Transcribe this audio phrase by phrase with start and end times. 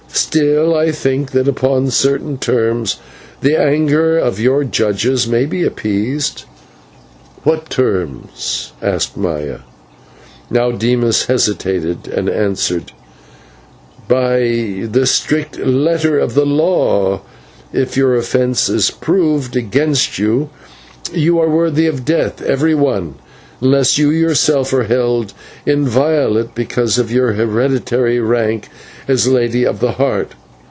[0.13, 2.97] Still, I think that upon certain terms
[3.41, 6.43] the anger of your judges may be appeased."
[7.43, 9.59] "What terms?" asked Maya.
[10.49, 12.91] Now Dimas hesitated, and answered:
[14.07, 17.21] "By the strict letter of the law,
[17.73, 20.49] if your offence is proved against you,
[21.13, 23.15] you are worthy of death, every one,
[23.59, 25.31] unless you yourself are held
[25.67, 28.67] inviolate because of your hereditary rank
[29.07, 30.31] as Lady of the Heart.